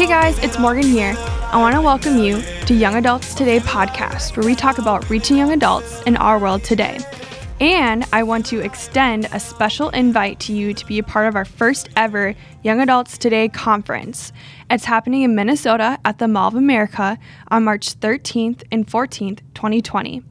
[0.00, 1.14] Hey guys, it's Morgan here.
[1.18, 5.36] I want to welcome you to Young Adults Today podcast, where we talk about reaching
[5.36, 7.00] young adults in our world today.
[7.60, 11.36] And I want to extend a special invite to you to be a part of
[11.36, 14.32] our first ever Young Adults Today conference.
[14.70, 20.22] It's happening in Minnesota at the Mall of America on March 13th and 14th, 2020.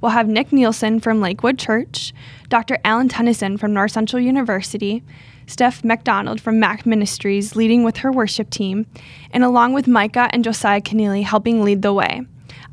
[0.00, 2.12] We'll have Nick Nielsen from Lakewood Church,
[2.48, 2.76] Dr.
[2.84, 5.04] Alan Tennyson from North Central University,
[5.52, 8.86] Steph McDonald from Mac Ministries leading with her worship team,
[9.32, 12.22] and along with Micah and Josiah Keneally helping lead the way.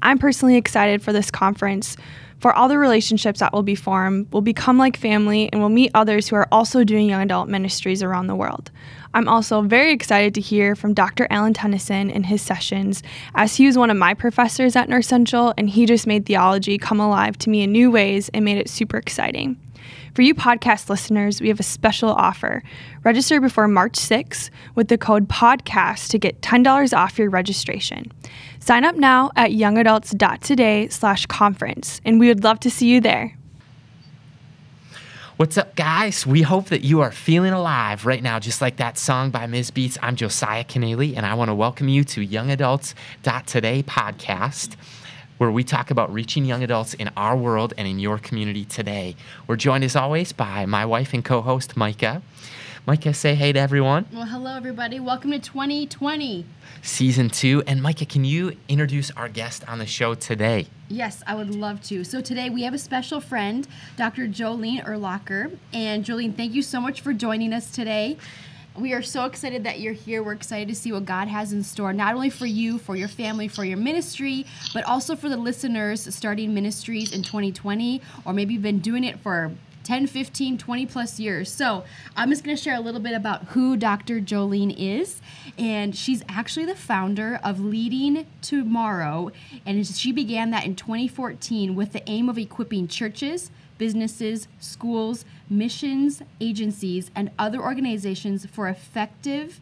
[0.02, 1.98] I'm personally excited for this conference,
[2.40, 5.92] for all the relationships that will be formed, we'll become like family, and we'll meet
[5.94, 8.72] others who are also doing young adult ministries around the world.
[9.14, 11.28] I'm also very excited to hear from Dr.
[11.30, 13.04] Alan Tennyson in his sessions,
[13.36, 16.78] as he was one of my professors at North Central, and he just made theology
[16.78, 19.60] come alive to me in new ways and made it super exciting.
[20.20, 22.62] For you podcast listeners, we have a special offer.
[23.06, 28.12] Register before March 6 with the code PODCAST to get $10 off your registration.
[28.60, 33.38] Sign up now at youngadults.today slash conference, and we would love to see you there.
[35.38, 36.28] What's up, guys?
[36.28, 39.72] We hope that you are feeling alive right now, just like that song by Ms.
[39.72, 39.98] Beats.
[40.02, 42.94] I'm Josiah Keneally, and I want to welcome you to Young Adults
[43.46, 44.76] Today podcast
[45.40, 49.16] where we talk about reaching young adults in our world and in your community today.
[49.48, 52.22] We're joined as always by my wife and co host, Micah.
[52.86, 54.06] Micah, say hey to everyone.
[54.12, 55.00] Well, hello, everybody.
[55.00, 56.46] Welcome to 2020.
[56.82, 57.64] Season two.
[57.68, 60.68] And Micah, can you introduce our guest on the show today?
[60.90, 62.04] Yes, I would love to.
[62.04, 63.66] So today we have a special friend,
[63.96, 64.28] Dr.
[64.28, 65.58] Jolene Erlacher.
[65.72, 68.18] And Jolene, thank you so much for joining us today.
[68.80, 70.24] We are so excited that you're here.
[70.24, 73.10] We're excited to see what God has in store, not only for you, for your
[73.10, 78.54] family, for your ministry, but also for the listeners starting ministries in 2020, or maybe
[78.54, 79.52] you've been doing it for
[79.90, 81.52] 10, 15, 20 plus years.
[81.52, 81.84] So
[82.16, 84.22] I'm just going to share a little bit about who Dr.
[84.22, 85.20] Jolene is.
[85.58, 89.32] And she's actually the founder of Leading Tomorrow.
[89.66, 93.50] And she began that in 2014 with the aim of equipping churches,
[93.80, 99.60] businesses, schools, missions, agencies, and other organizations for effective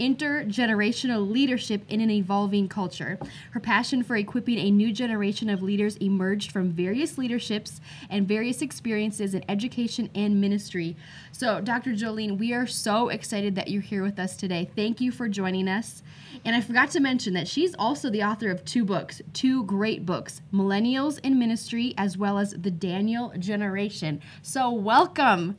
[0.00, 3.18] intergenerational leadership in an evolving culture.
[3.52, 8.62] Her passion for equipping a new generation of leaders emerged from various leaderships and various
[8.62, 10.96] experiences in education and ministry.
[11.32, 11.92] So, Dr.
[11.92, 14.70] Jolene, we are so excited that you're here with us today.
[14.74, 16.02] Thank you for joining us.
[16.44, 20.06] And I forgot to mention that she's also the author of two books, two great
[20.06, 24.22] books Millennials in Ministry, as well as The Daniel Generation.
[24.42, 25.56] So, welcome.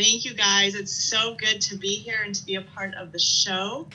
[0.00, 0.74] Thank you guys.
[0.74, 3.86] It's so good to be here and to be a part of the show.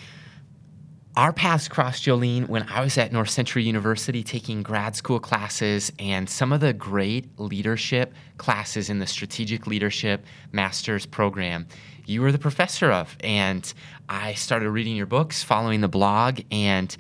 [1.18, 5.92] Our paths crossed, Jolene, when I was at North Central University taking grad school classes
[5.98, 11.66] and some of the great leadership classes in the Strategic Leadership Master's Program.
[12.06, 13.74] You were the professor of, and
[14.08, 16.96] I started reading your books, following the blog, and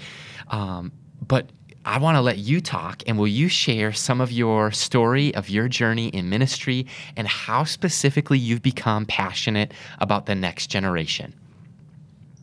[0.47, 1.51] um, but
[1.87, 5.51] I want to let you talk and will you share some of your story of
[5.51, 11.35] your journey in ministry and how specifically you've become passionate about the next generation?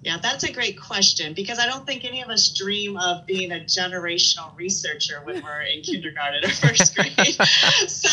[0.03, 3.53] Yeah, that's a great question because I don't think any of us dream of being
[3.53, 7.15] a generational researcher when we're in kindergarten or first grade.
[7.87, 8.09] so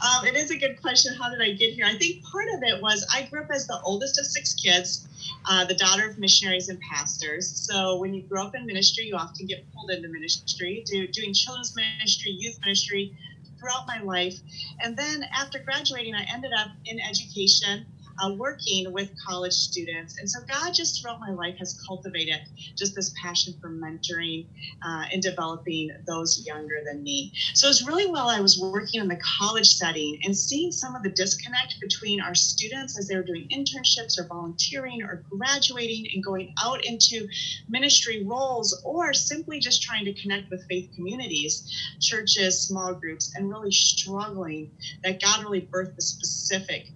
[0.00, 1.14] um, it is a good question.
[1.14, 1.84] How did I get here?
[1.84, 5.06] I think part of it was I grew up as the oldest of six kids,
[5.44, 7.46] uh, the daughter of missionaries and pastors.
[7.46, 11.34] So when you grow up in ministry, you often get pulled into ministry, do, doing
[11.34, 13.14] children's ministry, youth ministry
[13.60, 14.38] throughout my life.
[14.82, 17.84] And then after graduating, I ended up in education
[18.22, 20.18] uh, working with college students.
[20.18, 22.40] And so God just throughout my life has cultivated
[22.76, 24.46] just this passion for mentoring
[24.84, 27.32] uh, and developing those younger than me.
[27.54, 31.02] So it's really while I was working in the college setting and seeing some of
[31.02, 36.24] the disconnect between our students as they were doing internships or volunteering or graduating and
[36.24, 37.26] going out into
[37.68, 41.70] ministry roles or simply just trying to connect with faith communities,
[42.00, 44.70] churches, small groups, and really struggling
[45.02, 46.86] that God really birthed the specific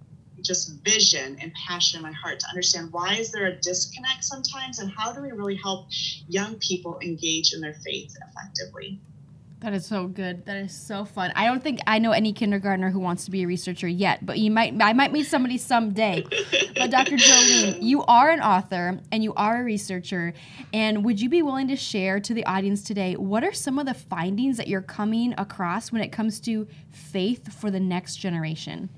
[0.43, 4.79] just vision and passion in my heart to understand why is there a disconnect sometimes
[4.79, 5.87] and how do we really help
[6.27, 8.99] young people engage in their faith effectively
[9.63, 10.45] that is so good.
[10.45, 11.31] That is so fun.
[11.37, 14.37] I don't think I know any kindergartner who wants to be a researcher yet, but
[14.37, 16.25] you might I might meet somebody someday.
[16.75, 17.11] but Dr.
[17.15, 20.33] Jolene, you are an author and you are a researcher.
[20.73, 23.85] And would you be willing to share to the audience today what are some of
[23.85, 28.89] the findings that you're coming across when it comes to faith for the next generation?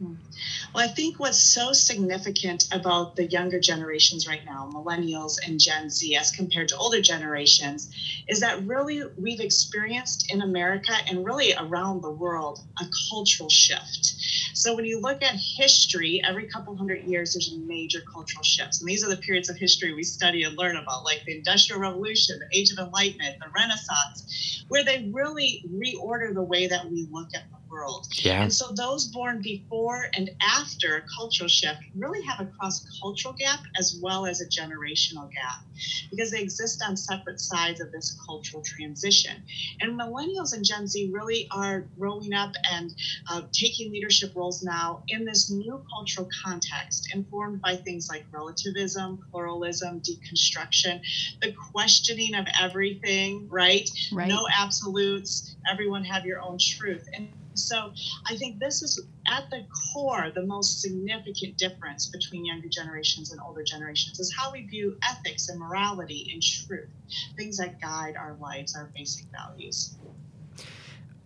[0.00, 5.88] Well, I think what's so significant about the younger generations right now, millennials and Gen
[5.88, 7.94] Z, as compared to older generations,
[8.28, 14.16] is that really we've experienced in America and really around the world a cultural shift.
[14.54, 18.80] So when you look at history, every couple hundred years, there's major cultural shifts.
[18.80, 21.80] And these are the periods of history we study and learn about, like the Industrial
[21.80, 27.06] Revolution, the Age of Enlightenment, the Renaissance, where they really reorder the way that we
[27.10, 28.06] look at the world.
[28.12, 28.42] Yeah.
[28.42, 33.34] And so those born before and after a cultural shift really have a cross cultural
[33.34, 35.64] gap as well as a generational gap
[36.10, 39.42] because they exist on separate sides of this cultural transition.
[39.80, 42.94] And millennials and Gen Z really are growing up and
[43.30, 49.18] uh, taking leadership roles now in this new cultural context, informed by things like relativism,
[49.30, 51.00] pluralism, deconstruction,
[51.42, 53.88] the questioning of everything, right?
[54.12, 54.28] Right.
[54.28, 57.06] No absolutes, everyone have your own truth.
[57.14, 57.92] And so
[58.26, 63.40] I think this is at the core the most significant difference between younger generations and
[63.40, 66.90] older generations is how we view ethics and morality and truth,
[67.36, 69.96] things that guide our lives, our basic values.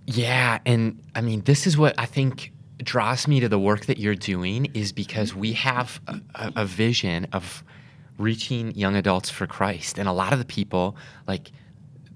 [0.06, 3.98] Yeah, and I mean, this is what I think draws me to the work that
[3.98, 7.64] you're doing is because we have a, a, vision of
[8.18, 10.96] reaching young adults for Christ, and a lot of the people
[11.26, 11.50] like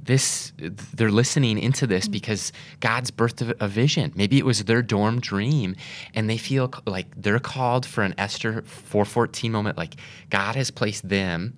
[0.02, 0.52] this
[0.94, 2.12] they're listening into this mm.
[2.12, 5.76] because god's birthed a, a vision maybe it was their dorm dream
[6.14, 9.94] and they feel like they're called for an esther 414 moment like
[10.30, 11.56] god has placed them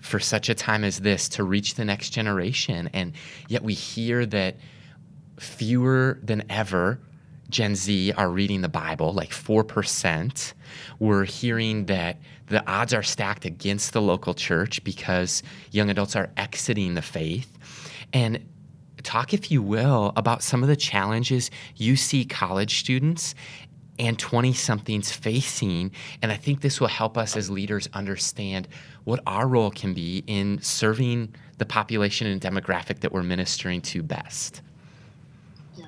[0.00, 3.12] for such a time as this to reach the next generation and
[3.48, 4.56] yet we hear that
[5.38, 7.00] fewer than ever
[7.50, 10.52] Gen Z are reading the Bible, like 4%.
[10.98, 16.30] We're hearing that the odds are stacked against the local church because young adults are
[16.36, 17.58] exiting the faith.
[18.12, 18.46] And
[19.02, 23.34] talk, if you will, about some of the challenges you see college students
[23.98, 25.92] and 20 somethings facing.
[26.22, 28.66] And I think this will help us as leaders understand
[29.04, 34.02] what our role can be in serving the population and demographic that we're ministering to
[34.02, 34.62] best.
[35.76, 35.86] Yeah.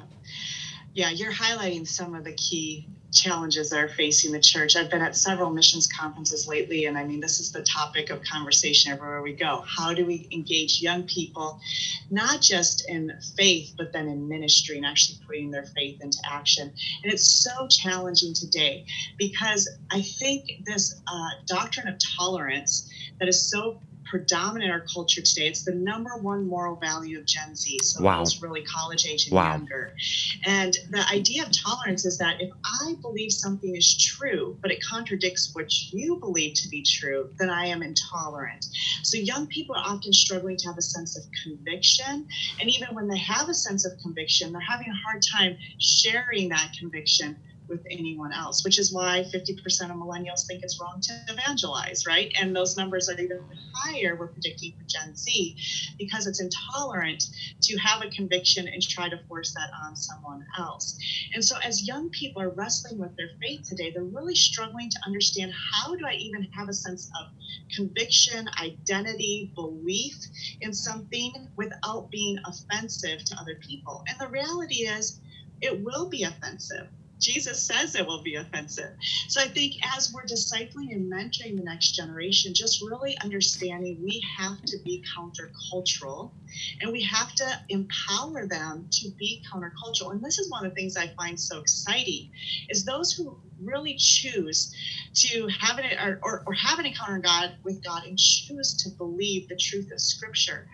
[0.92, 4.75] Yeah, you're highlighting some of the key challenges that are facing the church.
[4.75, 8.23] I've been at several missions conferences lately, and I mean, this is the topic of
[8.23, 9.62] conversation everywhere we go.
[9.67, 11.61] How do we engage young people,
[12.11, 16.73] not just in faith, but then in ministry and actually putting their faith into action?
[17.05, 18.87] And it's so challenging today
[19.19, 23.81] because I think this uh, doctrine of tolerance that is so
[24.12, 25.49] predominant in our culture today.
[25.49, 28.19] It's the number one moral value of Gen Z, so Wow.
[28.19, 29.53] those really college age and Wow.
[29.53, 29.94] younger.
[30.44, 32.50] And the idea of tolerance is that if
[32.82, 37.49] I believe something is true, but it contradicts what you believe to be true, then
[37.49, 38.67] I am intolerant.
[39.03, 42.26] So young people are often struggling to have a sense of conviction.
[42.61, 46.50] And even when they have a sense of conviction, they're having a hard time sharing
[46.50, 47.38] that conviction
[47.69, 52.32] with anyone else, which is why 50% of millennials think it's wrong to evangelize, right?
[52.41, 53.41] And those numbers are even
[53.75, 55.56] higher, we're predicting for Gen Z,
[55.99, 57.25] because it's intolerant
[57.62, 60.99] to have a conviction and try to force that on someone else.
[61.35, 64.99] And so, as young people are wrestling with their faith today, they're really struggling to
[65.06, 67.29] understand how do I even have a sense of
[67.75, 70.15] conviction, identity, belief
[70.61, 74.05] in something without being offensive to other people.
[74.08, 75.20] And the reality is,
[75.61, 76.88] it will be offensive.
[77.22, 78.90] Jesus says it will be offensive.
[79.28, 84.22] So I think as we're discipling and mentoring the next generation, just really understanding we
[84.38, 86.32] have to be countercultural
[86.80, 90.12] and we have to empower them to be countercultural.
[90.12, 92.30] And this is one of the things I find so exciting
[92.69, 94.74] is those who really choose
[95.14, 98.90] to have an or, or, or have an encounter God with God and choose to
[98.98, 100.67] believe the truth of scripture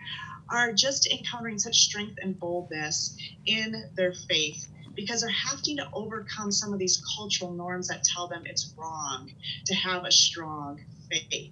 [0.51, 3.15] are just encountering such strength and boldness
[3.45, 4.67] in their faith
[4.99, 9.31] because they're having to overcome some of these cultural norms that tell them it's wrong
[9.65, 10.79] to have a strong
[11.09, 11.51] faith.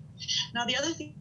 [0.53, 1.15] Now, the other thing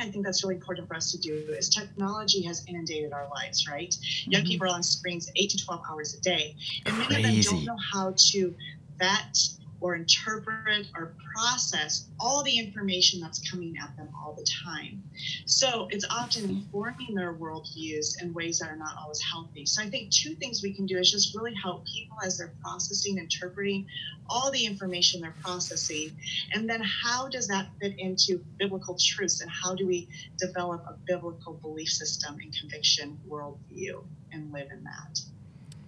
[0.00, 3.66] I think that's really important for us to do is technology has inundated our lives,
[3.66, 3.94] right?
[4.26, 4.46] Young Mhm.
[4.46, 6.54] people are on screens eight to 12 hours a day,
[6.86, 8.54] and many of them don't know how to
[8.98, 9.38] vet
[9.80, 15.02] or interpret or process all the information that's coming at them all the time.
[15.46, 19.66] So it's often informing their worldviews in ways that are not always healthy.
[19.66, 22.54] So I think two things we can do is just really help people as they're
[22.60, 23.86] processing, interpreting
[24.28, 26.10] all the information they're processing.
[26.52, 30.08] And then how does that fit into biblical truths and how do we
[30.38, 35.20] develop a biblical belief system and conviction worldview and live in that?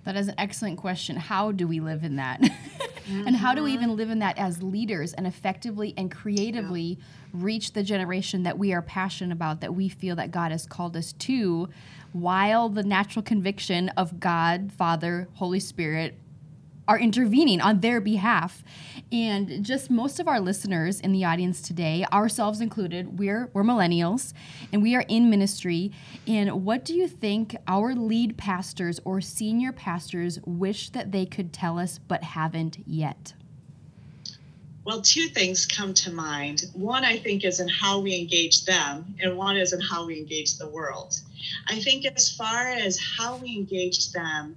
[0.04, 1.16] That is an excellent question.
[1.16, 2.40] How do we live in that?
[3.09, 3.83] and how do we mm-hmm.
[3.83, 6.99] even live in that as leaders and effectively and creatively
[7.33, 10.97] reach the generation that we are passionate about, that we feel that God has called
[10.97, 11.69] us to,
[12.12, 16.16] while the natural conviction of God, Father, Holy Spirit
[16.90, 18.64] are intervening on their behalf.
[19.12, 24.32] And just most of our listeners in the audience today, ourselves included, we're we're millennials
[24.73, 25.92] and we are in ministry.
[26.26, 31.52] And what do you think our lead pastors or senior pastors wish that they could
[31.52, 33.35] tell us but haven't yet?
[34.82, 36.64] Well, two things come to mind.
[36.73, 40.18] One, I think, is in how we engage them, and one is in how we
[40.18, 41.20] engage the world.
[41.68, 44.56] I think, as far as how we engage them,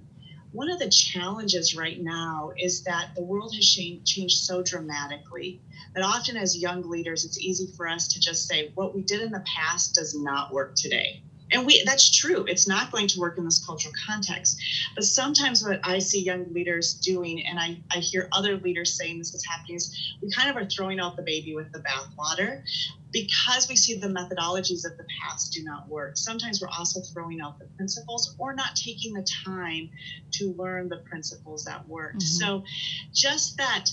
[0.54, 5.60] one of the challenges right now is that the world has changed so dramatically
[5.94, 9.20] that often as young leaders, it's easy for us to just say, what we did
[9.20, 13.20] in the past does not work today and we that's true it's not going to
[13.20, 14.60] work in this cultural context.
[14.94, 19.18] But sometimes what i see young leaders doing and i, I hear other leaders saying
[19.18, 22.62] this is happening is we kind of are throwing out the baby with the bathwater
[23.12, 26.16] because we see the methodologies of the past do not work.
[26.16, 29.88] Sometimes we're also throwing out the principles or not taking the time
[30.32, 32.18] to learn the principles that worked.
[32.18, 32.44] Mm-hmm.
[32.44, 32.64] so
[33.12, 33.86] just that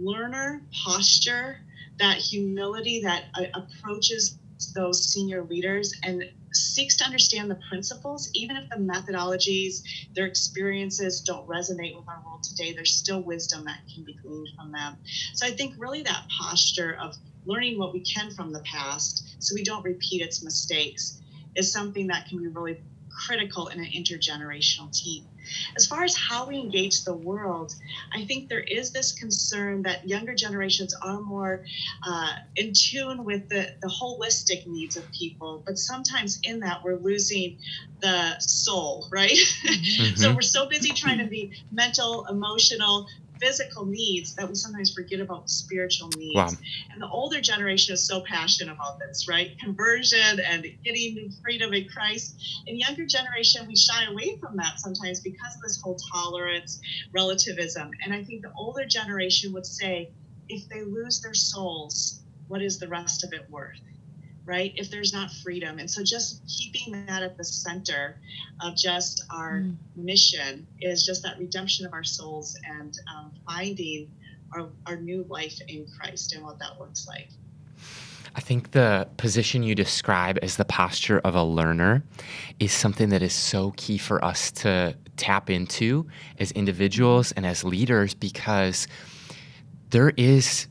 [0.00, 1.58] learner posture
[1.98, 4.38] that humility that uh, approaches
[4.74, 9.82] those senior leaders and seeks to understand the principles, even if the methodologies,
[10.14, 14.48] their experiences don't resonate with our world today, there's still wisdom that can be gleaned
[14.56, 14.96] from them.
[15.34, 19.54] So I think really that posture of learning what we can from the past so
[19.54, 21.20] we don't repeat its mistakes
[21.54, 22.80] is something that can be really
[23.26, 25.26] critical in an intergenerational team.
[25.76, 27.72] As far as how we engage the world,
[28.14, 31.64] I think there is this concern that younger generations are more
[32.06, 36.98] uh, in tune with the, the holistic needs of people, but sometimes in that we're
[36.98, 37.58] losing
[38.00, 39.36] the soul, right?
[39.76, 40.16] Mm-hmm.
[40.16, 43.06] so we're so busy trying to be mental, emotional,
[43.40, 46.34] physical needs that we sometimes forget about spiritual needs.
[46.34, 46.50] Wow.
[46.92, 49.58] And the older generation is so passionate about this, right?
[49.58, 52.62] Conversion and getting new freedom in Christ.
[52.66, 56.80] And younger generation, we shy away from that sometimes because of this whole tolerance,
[57.12, 57.90] relativism.
[58.04, 60.10] And I think the older generation would say,
[60.48, 63.80] if they lose their souls, what is the rest of it worth?
[64.46, 64.72] Right?
[64.76, 65.78] If there's not freedom.
[65.78, 68.16] And so just keeping that at the center
[68.62, 69.76] of just our mm.
[69.96, 74.08] mission is just that redemption of our souls and um, finding
[74.54, 77.28] our, our new life in Christ and what that looks like.
[78.36, 82.04] I think the position you describe as the posture of a learner
[82.60, 86.06] is something that is so key for us to tap into
[86.38, 88.86] as individuals and as leaders because
[89.88, 90.66] there is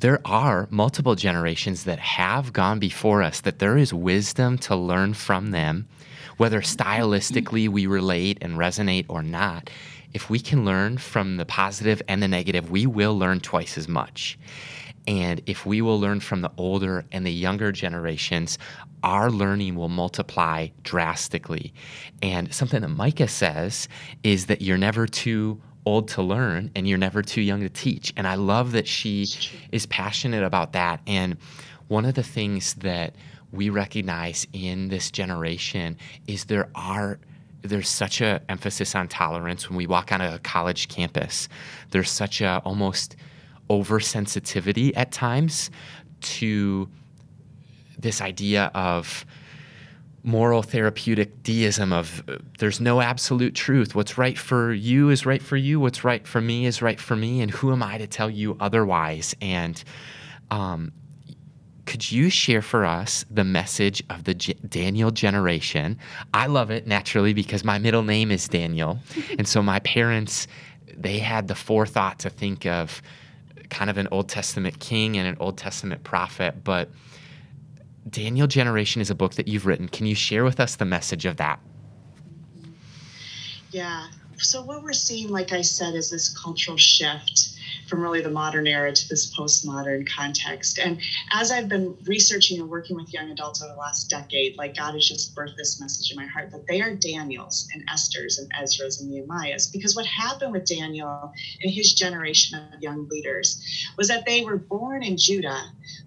[0.00, 5.14] there are multiple generations that have gone before us, that there is wisdom to learn
[5.14, 5.88] from them,
[6.36, 9.70] whether stylistically we relate and resonate or not.
[10.12, 13.88] If we can learn from the positive and the negative, we will learn twice as
[13.88, 14.38] much.
[15.06, 18.58] And if we will learn from the older and the younger generations,
[19.02, 21.72] our learning will multiply drastically.
[22.22, 23.88] And something that Micah says
[24.22, 28.12] is that you're never too old to learn and you're never too young to teach.
[28.16, 29.26] And I love that she
[29.72, 31.00] is passionate about that.
[31.06, 31.36] And
[31.88, 33.14] one of the things that
[33.52, 35.96] we recognize in this generation
[36.26, 37.18] is there are
[37.62, 41.46] there's such a emphasis on tolerance when we walk on a college campus.
[41.90, 43.16] There's such a almost
[43.68, 45.70] oversensitivity at times
[46.20, 46.88] to
[47.98, 49.26] this idea of
[50.22, 53.94] moral therapeutic deism of uh, there's no absolute truth.
[53.94, 55.80] What's right for you is right for you.
[55.80, 57.40] What's right for me is right for me.
[57.40, 59.34] And who am I to tell you otherwise?
[59.40, 59.82] And
[60.50, 60.92] um,
[61.86, 65.98] could you share for us the message of the J- Daniel generation?
[66.34, 68.98] I love it naturally because my middle name is Daniel.
[69.38, 70.46] and so my parents,
[70.96, 73.00] they had the forethought to think of
[73.70, 76.90] kind of an Old Testament king and an Old Testament prophet, but
[78.08, 79.88] Daniel Generation is a book that you've written.
[79.88, 81.60] Can you share with us the message of that?
[83.70, 84.06] Yeah.
[84.38, 88.66] So, what we're seeing, like I said, is this cultural shift from really the modern
[88.66, 90.78] era to this postmodern context.
[90.78, 91.00] And
[91.32, 94.94] as I've been researching and working with young adults over the last decade, like God
[94.94, 98.50] has just birthed this message in my heart that they are Daniels and Esther's and
[98.60, 99.66] Ezra's and Nehemiah's.
[99.66, 103.62] Because what happened with Daniel and his generation of young leaders
[103.96, 105.62] was that they were born in Judah,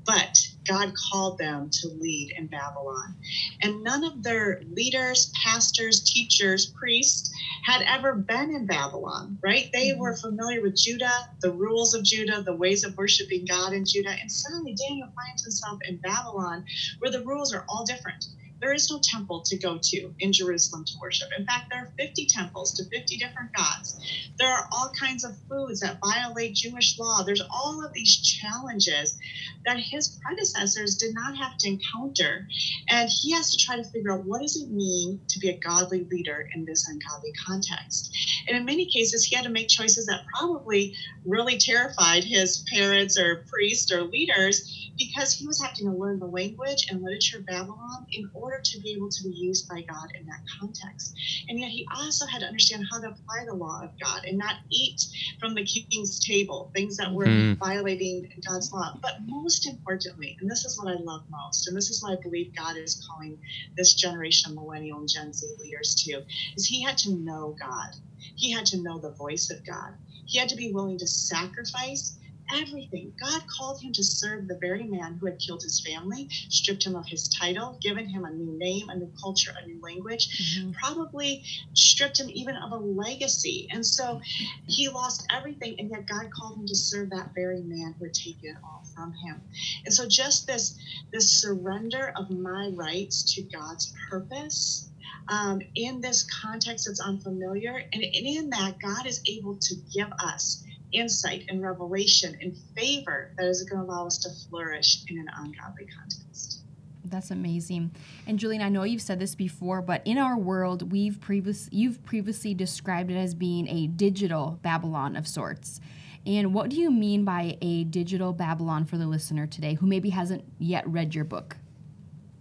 [0.06, 3.16] but God called them to lead in Babylon.
[3.62, 7.32] And none of their leaders, pastors, teachers, priests
[7.64, 9.70] had ever been in Babylon, right?
[9.74, 10.00] They mm-hmm.
[10.00, 14.16] were familiar with Judah, the rules of Judah, the ways of worshiping God in Judah.
[14.22, 16.66] And suddenly Daniel finds himself in Babylon
[17.00, 18.26] where the rules are all different
[18.64, 21.28] there is no temple to go to in Jerusalem to worship.
[21.38, 24.00] In fact, there are 50 temples to 50 different gods.
[24.40, 27.24] There are all kinds of foods that violate Jewish law.
[27.24, 29.20] There's all of these challenges
[29.66, 32.48] that his predecessors did not have to encounter.
[32.88, 35.58] And he has to try to figure out what does it mean to be a
[35.58, 38.16] godly leader in this ungodly context.
[38.48, 43.20] And in many cases, he had to make choices that probably really terrified his parents
[43.20, 47.46] or priests or leaders because he was having to learn the language and literature of
[47.46, 51.16] Babylon in order to be able to be used by God in that context.
[51.48, 54.38] And yet he also had to understand how to apply the law of God and
[54.38, 55.06] not eat
[55.40, 57.58] from the king's table, things that were mm.
[57.58, 58.98] violating God's law.
[59.02, 62.22] But most importantly, and this is what I love most, and this is what I
[62.22, 63.38] believe God is calling
[63.76, 66.24] this generation of millennial and Gen Z leaders to,
[66.56, 67.96] is he had to know God.
[68.36, 69.94] He had to know the voice of God.
[70.26, 72.18] He had to be willing to sacrifice
[72.52, 73.14] everything.
[73.20, 76.96] God called him to serve the very man who had killed his family, stripped him
[76.96, 80.72] of his title, given him a new name, a new culture, a new language, mm-hmm.
[80.72, 83.68] probably stripped him even of a legacy.
[83.72, 84.22] And so
[84.68, 88.14] he lost everything, and yet God called him to serve that very man who had
[88.14, 89.42] taken it all from him.
[89.86, 90.78] And so just this
[91.12, 94.90] this surrender of my rights to God's purpose
[95.28, 97.84] um, in this context that's unfamiliar.
[97.94, 103.32] And, and in that, God is able to give us insight and revelation and favor
[103.38, 106.62] that is going to allow us to flourish in an ungodly context.
[107.06, 107.92] That's amazing.
[108.26, 112.04] And Julian, I know you've said this before, but in our world, we've previous you've
[112.06, 115.80] previously described it as being a digital Babylon of sorts.
[116.26, 120.10] And what do you mean by a digital Babylon for the listener today who maybe
[120.12, 121.58] hasn't yet read your book?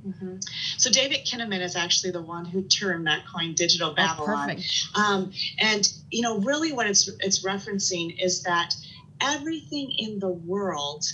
[0.07, 0.37] Mm-hmm.
[0.79, 4.59] So David Kinnaman is actually the one who termed that coin digital oh, Babylon.
[4.97, 8.75] Oh, um, and you know, really, what it's it's referencing is that
[9.21, 11.05] everything in the world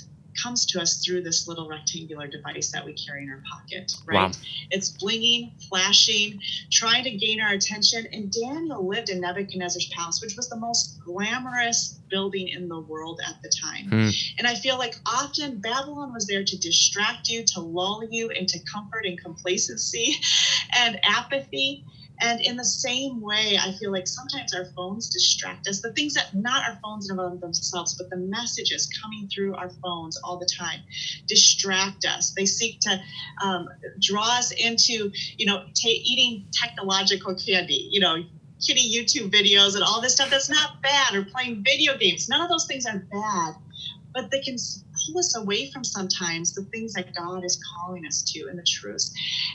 [0.42, 4.34] comes to us through this little rectangular device that we carry in our pocket, right?
[4.34, 4.42] Wow.
[4.70, 6.40] It's blinging, flashing,
[6.70, 8.06] trying to gain our attention.
[8.12, 13.20] And Daniel lived in Nebuchadnezzar's palace, which was the most glamorous building in the world
[13.26, 13.86] at the time.
[13.86, 14.08] Hmm.
[14.38, 18.58] And I feel like often Babylon was there to distract you, to lull you into
[18.60, 20.16] comfort and complacency
[20.78, 21.84] and apathy.
[22.20, 25.80] And in the same way, I feel like sometimes our phones distract us.
[25.80, 29.70] The things that not our phones in and themselves, but the messages coming through our
[29.82, 30.80] phones all the time
[31.26, 32.32] distract us.
[32.36, 33.00] They seek to
[33.42, 33.68] um,
[34.00, 38.24] draw us into, you know, eating technological candy, you know,
[38.66, 42.28] kitty YouTube videos and all this stuff that's not bad, or playing video games.
[42.28, 43.54] None of those things are bad,
[44.12, 44.56] but they can
[45.06, 48.64] pull us away from sometimes the things that God is calling us to and the
[48.64, 49.08] truth.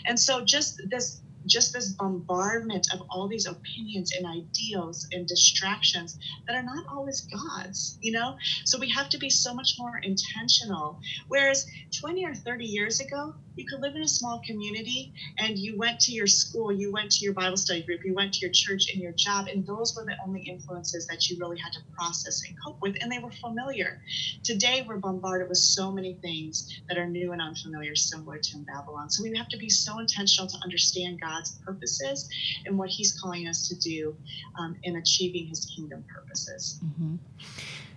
[0.05, 6.17] And so just this just this bombardment of all these opinions and ideals and distractions
[6.47, 8.35] that are not always God's, you know?
[8.65, 10.99] So we have to be so much more intentional.
[11.27, 11.65] Whereas
[11.99, 15.99] 20 or 30 years ago, you could live in a small community and you went
[16.01, 18.87] to your school, you went to your Bible study group, you went to your church
[18.93, 22.41] and your job, and those were the only influences that you really had to process
[22.47, 23.99] and cope with, and they were familiar.
[24.43, 28.63] Today, we're bombarded with so many things that are new and unfamiliar, similar to in
[28.63, 29.09] Babylon.
[29.09, 32.27] So we have to be so intentional to understand God's purposes
[32.65, 34.15] and what He's calling us to do
[34.59, 36.79] um, in achieving His kingdom purposes.
[36.83, 37.15] Mm-hmm.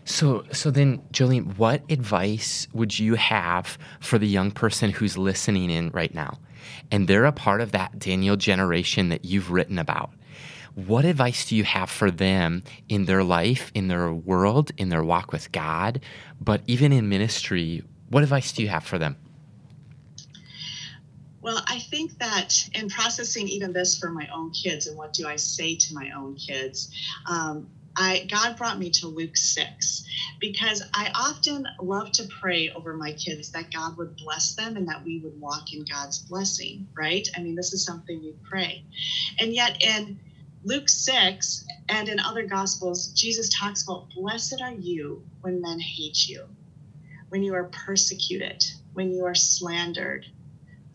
[0.07, 5.69] So, so then, Jolene, what advice would you have for the young person who's listening
[5.69, 6.39] in right now,
[6.93, 10.11] and they're a part of that Daniel generation that you've written about?
[10.77, 15.03] What advice do you have for them in their life, in their world, in their
[15.03, 16.01] walk with God,
[16.41, 17.83] but even in ministry?
[18.09, 19.17] What advice do you have for them?
[21.41, 25.27] Well, I think that in processing even this for my own kids and what do
[25.27, 26.95] I say to my own kids,
[27.29, 30.05] um, I God brought me to Luke 6
[30.41, 34.89] because I often love to pray over my kids that God would bless them and
[34.89, 37.27] that we would walk in God's blessing, right?
[37.37, 38.83] I mean, this is something we pray.
[39.41, 40.17] And yet in
[40.65, 46.27] Luke 6 and in other gospels, Jesus talks about blessed are you when men hate
[46.29, 46.45] you,
[47.31, 50.27] when you are persecuted, when you are slandered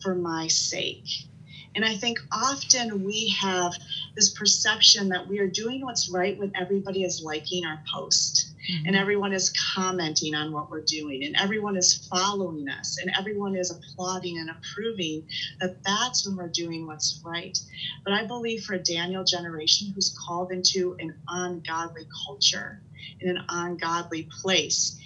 [0.02, 1.26] for my sake.
[1.74, 3.72] And I think often we have
[4.14, 8.86] this perception that we are doing what's right when everybody is liking our post mm-hmm.
[8.86, 13.56] and everyone is commenting on what we're doing and everyone is following us and everyone
[13.56, 15.26] is applauding and approving
[15.60, 17.58] that that's when we're doing what's right.
[18.04, 22.82] But I believe for a Daniel generation who's called into an ungodly culture,
[23.20, 24.98] in an ungodly place,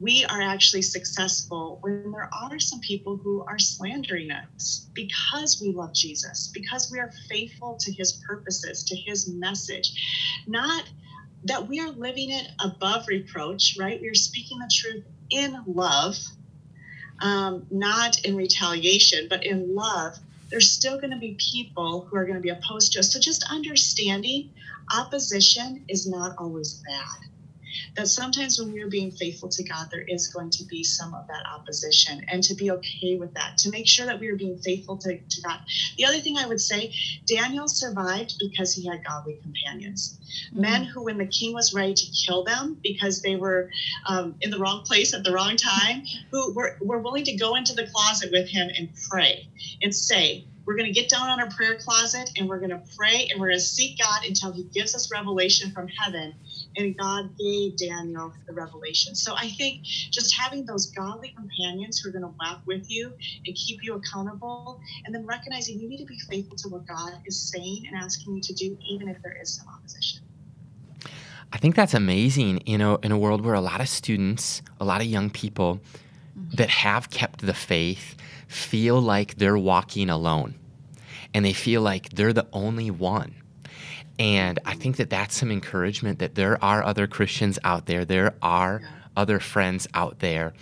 [0.00, 5.70] we are actually successful when there are some people who are slandering us because we
[5.70, 10.42] love Jesus, because we are faithful to his purposes, to his message.
[10.48, 10.84] Not
[11.44, 14.00] that we are living it above reproach, right?
[14.00, 16.16] We are speaking the truth in love,
[17.20, 20.18] um, not in retaliation, but in love
[20.50, 23.10] there's still going to be people who are going to be opposed to us.
[23.10, 24.50] So just understanding
[24.94, 27.28] opposition is not always bad
[27.96, 31.14] that sometimes when we are being faithful to God, there is going to be some
[31.14, 34.36] of that opposition, and to be okay with that, to make sure that we are
[34.36, 35.60] being faithful to, to God.
[35.96, 36.92] The other thing I would say
[37.26, 40.60] Daniel survived because he had godly companions, mm-hmm.
[40.60, 43.70] men who, when the king was ready to kill them because they were
[44.06, 47.54] um, in the wrong place at the wrong time, who were, were willing to go
[47.54, 49.48] into the closet with him and pray
[49.82, 52.82] and say, we're going to get down on our prayer closet and we're going to
[52.96, 56.34] pray and we're going to seek God until He gives us revelation from heaven
[56.76, 59.14] and God gave Daniel the revelation.
[59.14, 63.12] So I think just having those godly companions who are going to walk with you
[63.46, 67.12] and keep you accountable, and then recognizing you need to be faithful to what God
[67.26, 70.22] is saying and asking you to do, even if there is some opposition.
[71.52, 74.84] I think that's amazing, you know, in a world where a lot of students, a
[74.84, 75.80] lot of young people
[76.38, 76.56] mm-hmm.
[76.56, 78.16] that have kept the faith
[78.48, 80.54] feel like they're walking alone
[81.34, 83.34] and they feel like they're the only one
[84.22, 88.36] and I think that that's some encouragement that there are other Christians out there, there
[88.40, 88.80] are
[89.16, 90.52] other friends out there.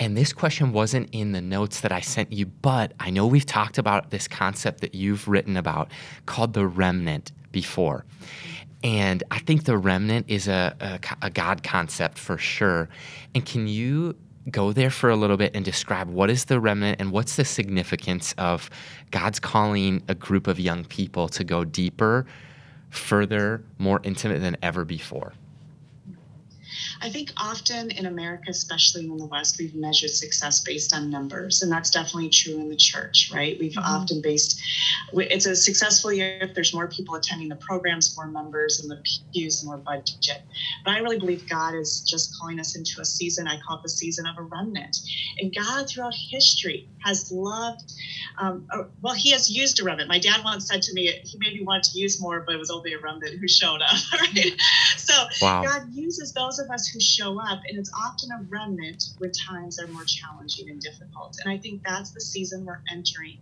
[0.00, 3.44] And this question wasn't in the notes that I sent you, but I know we've
[3.44, 5.90] talked about this concept that you've written about
[6.24, 8.06] called the remnant before.
[8.82, 12.88] And I think the remnant is a, a, a God concept for sure.
[13.34, 14.16] And can you
[14.50, 17.44] go there for a little bit and describe what is the remnant and what's the
[17.44, 18.70] significance of
[19.10, 22.24] God's calling a group of young people to go deeper
[22.94, 25.32] further, more intimate than ever before?
[27.00, 31.62] I think often in America, especially in the West, we've measured success based on numbers,
[31.62, 33.58] and that's definitely true in the church, right?
[33.58, 33.84] We've mm-hmm.
[33.84, 34.60] often based
[35.12, 39.02] it's a successful year if there's more people attending the programs, more members, and the
[39.32, 40.42] pews, more budget.
[40.84, 43.46] But I really believe God is just calling us into a season.
[43.46, 44.98] I call it the season of a remnant,
[45.38, 47.92] and God throughout history has loved.
[48.38, 50.08] Um, uh, well, He has used a remnant.
[50.08, 52.70] My dad once said to me, he maybe wanted to use more, but it was
[52.70, 53.94] only a remnant who showed up.
[54.14, 54.54] Right?
[54.96, 55.64] So wow.
[55.64, 59.78] God uses those of us who show up, and it's often a remnant when times
[59.80, 61.36] are more challenging and difficult.
[61.44, 63.38] And I think that's the season we're entering.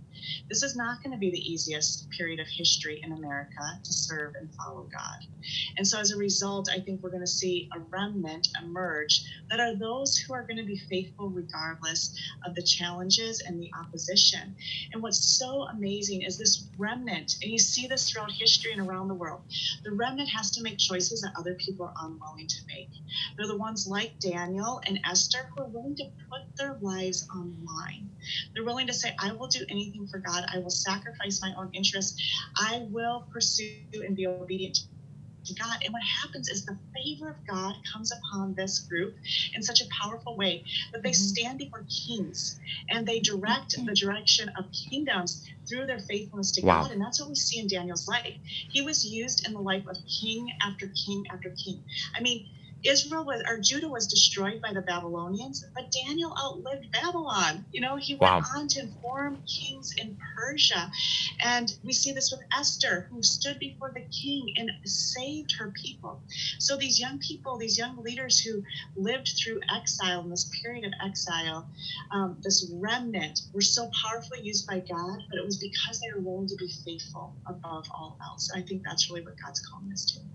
[0.49, 4.35] This is not going to be the easiest period of history in America to serve
[4.35, 5.27] and follow God.
[5.77, 9.61] And so, as a result, I think we're going to see a remnant emerge that
[9.61, 14.55] are those who are going to be faithful regardless of the challenges and the opposition.
[14.93, 19.09] And what's so amazing is this remnant, and you see this throughout history and around
[19.09, 19.43] the world,
[19.85, 22.91] the remnant has to make choices that other people are unwilling to make.
[23.37, 27.57] They're the ones like Daniel and Esther who are willing to put their lives on
[27.57, 28.11] the line.
[28.55, 30.45] They're willing to say, I will do anything for God.
[30.55, 32.23] I will sacrifice my own interests.
[32.57, 34.85] I will pursue and be obedient
[35.47, 35.79] to God.
[35.85, 39.17] And what happens is the favor of God comes upon this group
[39.55, 41.35] in such a powerful way that they mm-hmm.
[41.35, 46.83] stand before kings and they direct the direction of kingdoms through their faithfulness to wow.
[46.83, 46.93] God.
[46.93, 48.37] And that's what we see in Daniel's life.
[48.45, 51.83] He was used in the life of king after king after king.
[52.15, 52.47] I mean,
[52.85, 57.65] Israel was or Judah was destroyed by the Babylonians, but Daniel outlived Babylon.
[57.73, 58.35] You know, he wow.
[58.35, 60.91] went on to inform kings in Persia.
[61.45, 66.21] And we see this with Esther, who stood before the king and saved her people.
[66.59, 68.63] So these young people, these young leaders who
[68.97, 71.69] lived through exile in this period of exile,
[72.11, 76.21] um, this remnant were so powerfully used by God, but it was because they were
[76.21, 78.51] willing to be faithful above all else.
[78.51, 80.32] And I think that's really what God's calling us to.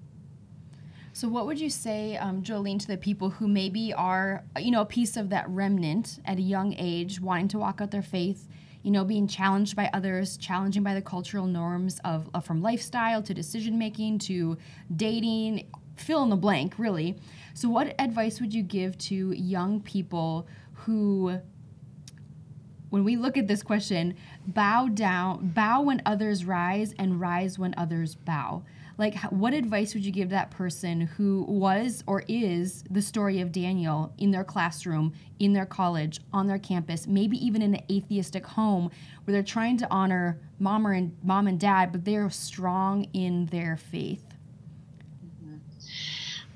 [1.17, 4.81] So, what would you say, um, Jolene, to the people who maybe are, you know,
[4.81, 8.47] a piece of that remnant at a young age, wanting to walk out their faith,
[8.83, 13.23] you know, being challenged by others, challenging by the cultural norms of, of from lifestyle
[13.23, 14.59] to decision making to
[14.95, 17.17] dating, fill in the blank, really.
[17.55, 21.39] So, what advice would you give to young people who,
[22.91, 27.73] when we look at this question, bow down, bow when others rise, and rise when
[27.75, 28.61] others bow?
[28.97, 33.51] Like what advice would you give that person who was or is the story of
[33.51, 38.45] Daniel in their classroom, in their college, on their campus, maybe even in an atheistic
[38.45, 38.89] home
[39.23, 43.45] where they're trying to honor mom or and mom and dad, but they're strong in
[43.47, 44.25] their faith?
[45.23, 45.57] Mm-hmm.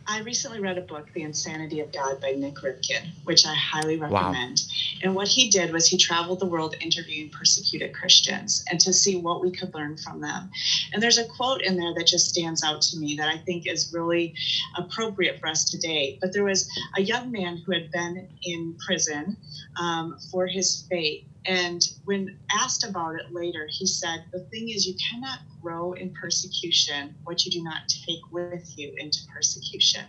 [0.08, 3.97] I recently read a book, The Insanity of God by Nik Ripken, which I highly
[3.97, 4.63] recommend.
[5.03, 9.15] And what he did was he traveled the world interviewing persecuted Christians and to see
[9.15, 10.49] what we could learn from them.
[10.93, 13.67] And there's a quote in there that just stands out to me that I think
[13.67, 14.33] is really
[14.77, 16.17] appropriate for us today.
[16.21, 19.37] But there was a young man who had been in prison
[19.79, 24.86] um, for his faith and when asked about it later, he said, The thing is,
[24.86, 30.06] you cannot grow in persecution what you do not take with you into persecution.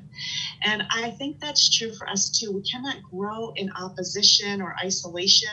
[0.62, 2.52] And I think that's true for us too.
[2.52, 5.50] We cannot grow in opposition or isolation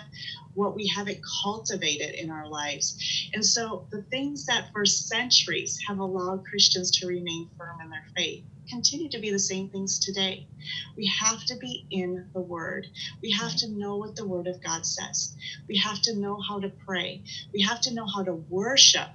[0.60, 2.98] what we haven't cultivated in our lives.
[3.34, 8.06] And so the things that for centuries have allowed Christians to remain firm in their
[8.15, 10.48] faith continue to be the same things today.
[10.95, 12.86] We have to be in the Word.
[13.22, 15.36] We have to know what the Word of God says.
[15.67, 17.24] We have to know how to pray.
[17.54, 19.08] We have to know how to worship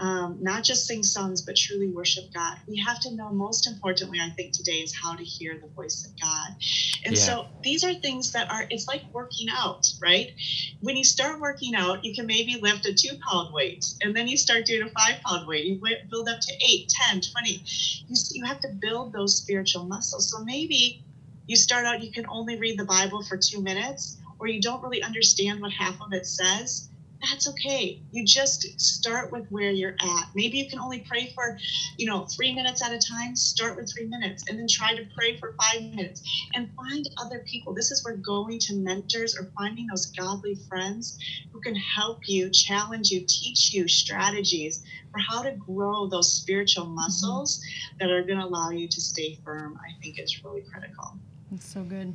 [0.00, 2.56] um, not just sing songs, but truly worship God.
[2.66, 6.06] We have to know, most importantly, I think today is how to hear the voice
[6.06, 6.56] of God.
[7.04, 7.22] And yeah.
[7.22, 10.32] so these are things that are, it's like working out, right?
[10.80, 14.26] When you start working out, you can maybe lift a two pound weight, and then
[14.26, 15.66] you start doing a five pound weight.
[15.66, 15.78] You
[16.10, 17.62] build up to eight, 10, 20.
[18.08, 20.30] You, you have to build those spiritual muscles.
[20.30, 21.04] So maybe
[21.46, 24.82] you start out, you can only read the Bible for two minutes, or you don't
[24.82, 26.89] really understand what half of it says
[27.20, 28.00] that's okay.
[28.12, 30.28] You just start with where you're at.
[30.34, 31.58] Maybe you can only pray for,
[31.98, 33.36] you know, three minutes at a time.
[33.36, 36.22] Start with three minutes and then try to pray for five minutes
[36.54, 37.74] and find other people.
[37.74, 41.18] This is where going to mentors or finding those godly friends
[41.52, 46.86] who can help you, challenge you, teach you strategies for how to grow those spiritual
[46.86, 46.96] mm-hmm.
[46.96, 47.62] muscles
[47.98, 51.18] that are going to allow you to stay firm, I think is really critical.
[51.50, 52.14] That's so good.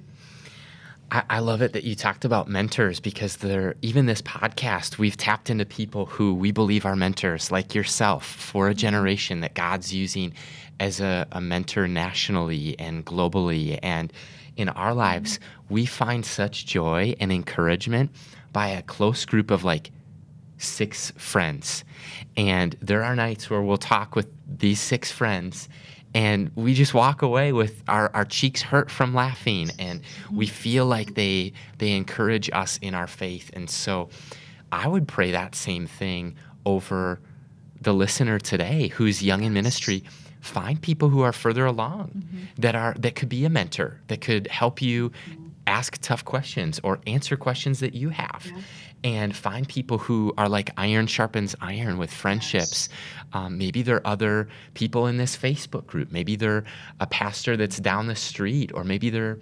[1.12, 5.18] I, I, love it that you talked about mentors because they're even this podcast, we've
[5.18, 8.80] tapped into people who we believe are mentors, like yourself, for a mm-hmm.
[8.80, 10.34] generation that God's using
[10.80, 13.80] as a, a mentor nationally and globally.
[13.84, 14.12] And
[14.58, 15.74] in our lives, mm-hmm.
[15.74, 18.12] we find such joy and encouragement
[18.52, 19.91] by a close group of like
[20.58, 21.84] six friends.
[22.38, 25.70] And there are nights where we'll talk with these six friends
[26.15, 30.01] and we just walk away with our, our cheeks hurt from laughing and
[30.32, 33.51] we feel like they they encourage us in our faith.
[33.54, 34.10] And so
[34.71, 37.19] i would pray that same thing over
[37.80, 40.04] the listener today who's young in ministry.
[40.39, 42.45] Find people who are further along mm-hmm.
[42.58, 45.12] that are that could be a mentor that could help you
[45.67, 48.43] ask tough questions or answer questions that you have.
[48.45, 48.62] Yeah
[49.03, 52.89] and find people who are like iron sharpens iron with friendships.
[53.34, 56.12] Um, maybe there are other people in this Facebook group.
[56.12, 56.63] Maybe they're
[56.99, 59.39] a pastor that's down the street, or maybe they're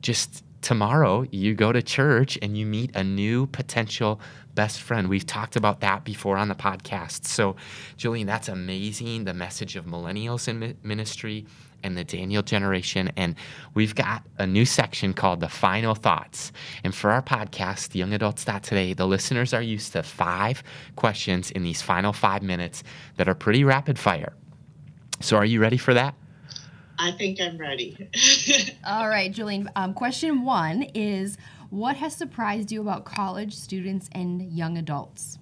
[0.00, 4.20] just tomorrow you go to church and you meet a new potential
[4.54, 5.08] best friend.
[5.08, 7.24] We've talked about that before on the podcast.
[7.26, 7.56] So,
[7.96, 9.24] Julian, that's amazing.
[9.24, 11.46] The message of millennials in ministry
[11.82, 13.10] and the Daniel generation.
[13.16, 13.34] And
[13.74, 16.52] we've got a new section called the final thoughts.
[16.84, 20.62] And for our podcast, Young Adults Today, the listeners are used to five
[20.96, 22.82] questions in these final five minutes
[23.16, 24.32] that are pretty rapid fire.
[25.20, 26.14] So are you ready for that?
[26.98, 28.08] I think I'm ready.
[28.86, 29.70] All right, Julian.
[29.74, 31.38] Um, question one is
[31.70, 35.38] What has surprised you about college students and young adults?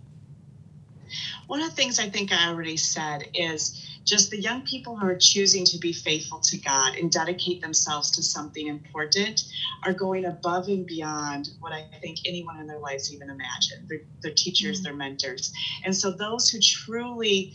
[1.48, 5.06] One of the things I think I already said is just the young people who
[5.06, 9.44] are choosing to be faithful to God and dedicate themselves to something important
[9.84, 13.88] are going above and beyond what I think anyone in their lives even imagined.
[13.88, 14.84] Their, their teachers, mm-hmm.
[14.84, 15.52] their mentors.
[15.84, 17.54] And so those who truly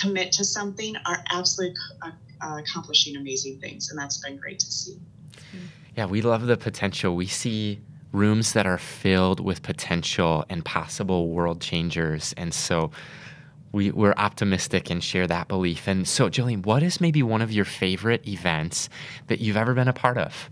[0.00, 2.10] commit to something are absolutely uh,
[2.42, 3.90] uh, accomplishing amazing things.
[3.90, 4.96] And that's been great to see.
[5.96, 7.16] Yeah, we love the potential.
[7.16, 7.80] We see
[8.12, 12.34] rooms that are filled with potential and possible world changers.
[12.36, 12.90] And so
[13.72, 15.86] we, we're optimistic and share that belief.
[15.86, 18.88] And so, Jillian, what is maybe one of your favorite events
[19.28, 20.50] that you've ever been a part of?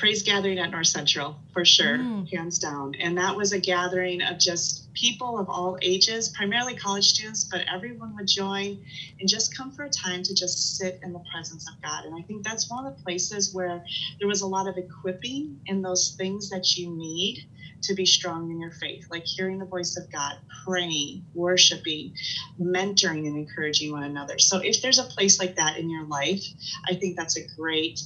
[0.00, 2.26] Praise Gathering at North Central, for sure, mm.
[2.32, 2.94] hands down.
[2.94, 7.66] And that was a gathering of just people of all ages, primarily college students, but
[7.70, 8.82] everyone would join
[9.20, 12.06] and just come for a time to just sit in the presence of God.
[12.06, 13.84] And I think that's one of the places where
[14.18, 17.46] there was a lot of equipping in those things that you need
[17.82, 22.14] to be strong in your faith, like hearing the voice of God, praying, worshiping,
[22.60, 24.38] mentoring, and encouraging one another.
[24.38, 26.44] So, if there's a place like that in your life,
[26.88, 28.00] I think that's a great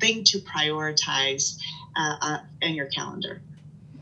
[0.00, 1.58] thing to prioritize
[1.96, 3.40] uh, uh, in your calendar.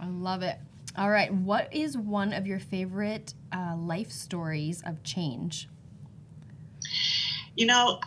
[0.01, 0.57] I love it.
[0.97, 1.33] All right.
[1.33, 5.69] What is one of your favorite uh, life stories of change?
[7.55, 8.01] You know,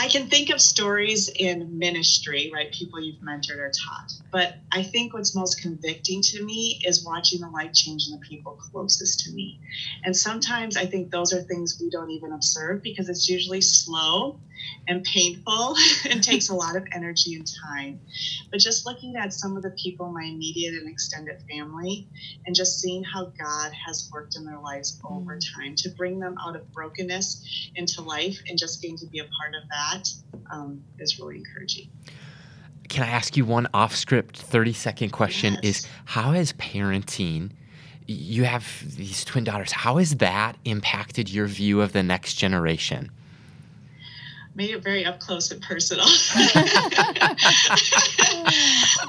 [0.00, 2.70] I can think of stories in ministry, right?
[2.72, 4.12] People you've mentored or taught.
[4.30, 8.20] But I think what's most convicting to me is watching the life change in the
[8.20, 9.58] people closest to me.
[10.04, 14.38] And sometimes I think those are things we don't even observe because it's usually slow
[14.86, 15.76] and painful
[16.10, 18.00] and takes a lot of energy and time.
[18.50, 22.08] But just looking at some of the people in my immediate and extended family
[22.46, 25.56] and just seeing how God has worked in their lives over mm.
[25.56, 29.24] time to bring them out of brokenness into life and just getting to be a
[29.24, 30.08] part of that
[30.50, 31.90] um, is really encouraging.
[32.88, 35.54] Can I ask you one off script 30 second question?
[35.62, 35.64] Yes.
[35.64, 37.50] Is how has parenting
[38.08, 39.70] you have these twin daughters.
[39.70, 43.10] How has that impacted your view of the next generation?
[44.58, 46.04] Made it very up close and personal.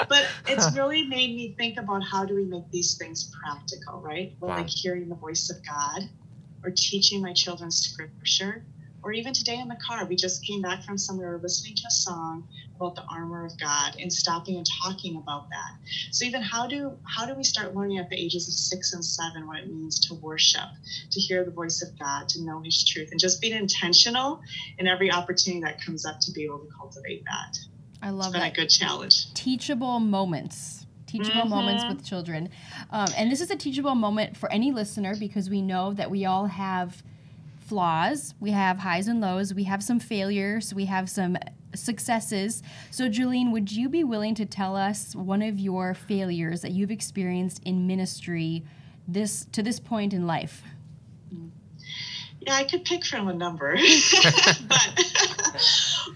[0.08, 4.36] but it's really made me think about how do we make these things practical, right?
[4.40, 4.58] Well, Wow.
[4.58, 6.08] like hearing the voice of God
[6.64, 8.64] or teaching my children scripture.
[9.02, 11.92] Or even today in the car, we just came back from somewhere, listening to a
[11.92, 15.72] song about the armor of God and stopping and talking about that.
[16.12, 19.04] So even how do how do we start learning at the ages of six and
[19.04, 20.68] seven what it means to worship,
[21.12, 24.42] to hear the voice of God, to know His truth, and just being intentional
[24.78, 27.58] in every opportunity that comes up to be able to cultivate that.
[28.02, 29.34] I love been a good challenge.
[29.34, 31.88] teachable moments teachable moments Mhm.
[31.88, 32.50] with children
[32.92, 36.24] um, and this is a teachable moment for any listener because we know that we
[36.24, 37.02] all have
[37.70, 38.34] flaws.
[38.40, 39.54] We have highs and lows.
[39.54, 40.74] We have some failures.
[40.74, 41.38] We have some
[41.76, 42.64] successes.
[42.90, 46.92] So Jolene would you be willing to tell us one of your failures that you've
[46.92, 48.64] experienced in ministry
[49.08, 50.64] this to this point in life?
[51.34, 51.52] Mm.
[52.42, 53.78] Yeah, I could pick from a number,
[54.68, 55.04] but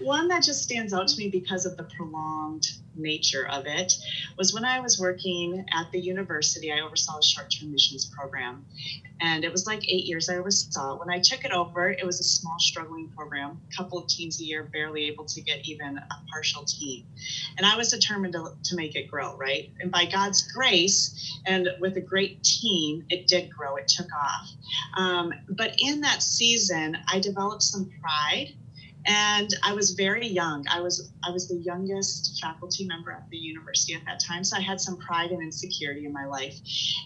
[0.00, 3.94] one that just stands out to me because of the prolonged nature of it
[4.36, 6.72] was when I was working at the university.
[6.72, 8.64] I oversaw a short term missions program,
[9.20, 10.98] and it was like eight years I oversaw.
[10.98, 14.40] When I took it over, it was a small, struggling program, a couple of teams
[14.40, 17.06] a year, barely able to get even a partial team.
[17.56, 19.70] And I was determined to, to make it grow, right?
[19.80, 24.50] And by God's grace and with a great team, it did grow, it took off.
[24.96, 28.54] Um, but in that season, I developed some pride,
[29.06, 30.64] and I was very young.
[30.70, 34.56] I was I was the youngest faculty member at the university at that time, so
[34.56, 36.54] I had some pride and insecurity in my life.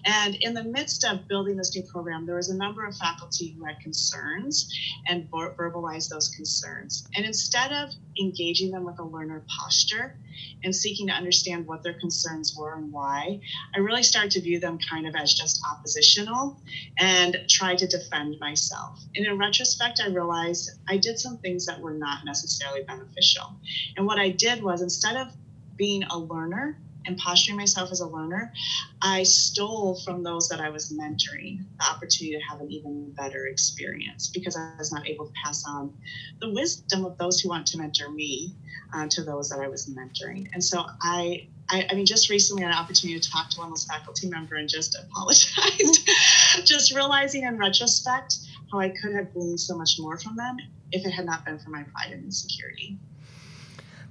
[0.05, 3.57] And in the midst of building this new program, there was a number of faculty
[3.59, 4.73] who had concerns
[5.09, 7.07] and ver- verbalized those concerns.
[7.17, 10.19] And instead of engaging them with a learner posture
[10.63, 13.41] and seeking to understand what their concerns were and why,
[13.75, 16.61] I really started to view them kind of as just oppositional
[16.99, 19.01] and try to defend myself.
[19.17, 23.55] And in retrospect, I realized I did some things that were not necessarily beneficial.
[23.97, 25.29] And what I did was instead of
[25.77, 28.53] being a learner and posturing myself as a learner,
[29.01, 33.47] I stole from those that I was mentoring the opportunity to have an even better
[33.47, 35.95] experience because I was not able to pass on
[36.41, 38.55] the wisdom of those who want to mentor me
[38.95, 40.49] uh, to those that I was mentoring.
[40.53, 43.59] And so I I, I mean, just recently I had an opportunity to talk to
[43.59, 46.09] one of those faculty member and just apologized.
[46.65, 48.39] just realizing in retrospect
[48.71, 50.57] how I could have gleaned so much more from them
[50.93, 52.99] if it had not been for my pride and insecurity.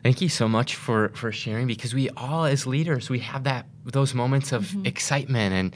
[0.04, 3.65] Thank you so much for for sharing because we all as leaders we have that
[3.84, 4.88] those moments of Mhm.
[4.88, 5.76] excitement and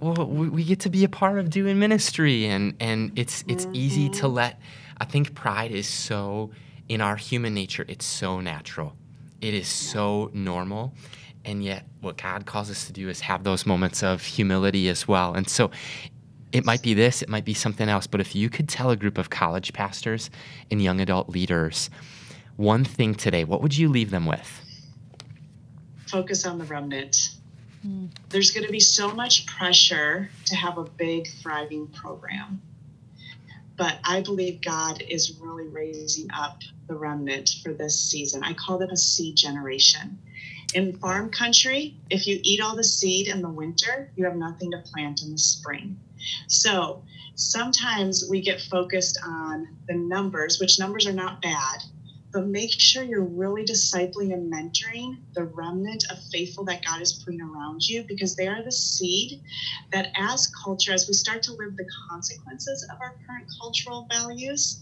[0.00, 3.66] well, we, we get to be a part of doing ministry and and it's it's
[3.72, 4.60] easy to let
[4.98, 6.50] I think pride is so
[6.88, 8.96] in our human nature it's so natural.
[9.40, 10.92] It is so normal
[11.44, 15.08] and yet what God calls us to do is have those moments of humility as
[15.08, 15.32] well.
[15.32, 15.70] And so
[16.52, 18.96] it might be this, it might be something else, but if you could tell a
[18.96, 20.30] group of college pastors
[20.70, 21.90] and young adult leaders
[22.56, 24.60] one thing today, what would you leave them with?
[26.06, 27.30] Focus on the remnant.
[27.82, 28.06] Hmm.
[28.28, 32.60] There's going to be so much pressure to have a big, thriving program.
[33.76, 38.44] But I believe God is really raising up the remnant for this season.
[38.44, 40.18] I call them a seed generation.
[40.74, 44.70] In farm country, if you eat all the seed in the winter, you have nothing
[44.72, 45.98] to plant in the spring.
[46.48, 47.02] So
[47.34, 51.82] sometimes we get focused on the numbers, which numbers are not bad,
[52.32, 57.22] but make sure you're really discipling and mentoring the remnant of faithful that God is
[57.24, 59.40] putting around you because they are the seed
[59.92, 64.80] that, as culture, as we start to live the consequences of our current cultural values,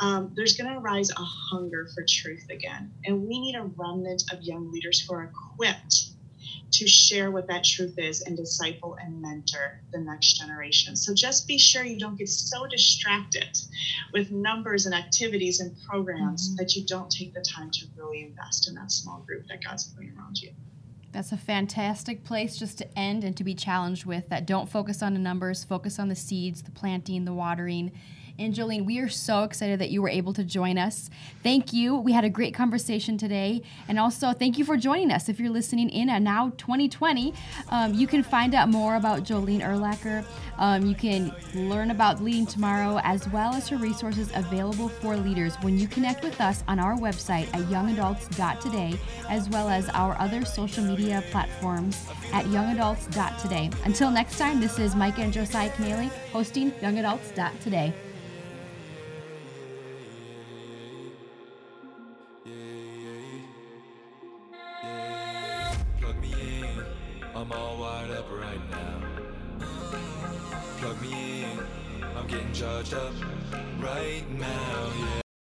[0.00, 2.92] um, there's going to arise a hunger for truth again.
[3.04, 6.10] And we need a remnant of young leaders who are equipped
[6.72, 10.96] to share what that truth is and disciple and mentor the next generation.
[10.96, 13.58] So just be sure you don't get so distracted
[14.12, 16.56] with numbers and activities and programs Mhm.
[16.58, 19.84] that you don't take the time to really invest in that small group that God's
[19.84, 20.52] putting around you.
[21.12, 25.02] That's a fantastic place just to end and to be challenged with that don't focus
[25.02, 27.90] on the numbers, focus on the seeds, the planting, the watering.
[28.40, 31.10] And Jolene, we are so excited that you were able to join us.
[31.42, 31.94] Thank you.
[31.94, 33.60] We had a great conversation today.
[33.86, 35.28] And also, thank you for joining us.
[35.28, 37.34] If you're listening in at now 2020,
[37.68, 40.24] um, you can find out more about Jolene Erlacher.
[40.56, 45.56] Um, you can learn about Leading Tomorrow as well as her resources available for leaders
[45.56, 48.98] when you connect with us on our website at youngadults.today,
[49.28, 53.70] as well as our other social media platforms at youngadults.today.
[53.84, 57.92] Until next time, this is Micah and Josiah Canelli hosting youngadults.today.
[67.50, 69.66] I'm all wired up right now.
[70.78, 71.60] Plug me in,
[72.16, 73.12] I'm getting charged up
[73.80, 75.19] right now, yeah.